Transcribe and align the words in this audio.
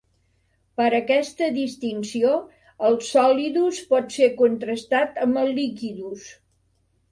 Per 0.79 0.85
a 0.87 0.95
aquesta 0.99 1.49
distinció, 1.57 2.31
el 2.89 2.97
solidus 3.09 3.83
pot 3.93 4.17
ser 4.19 4.33
contrastat 4.43 5.23
amb 5.29 5.45
el 5.45 5.55
liquidus. 5.63 6.29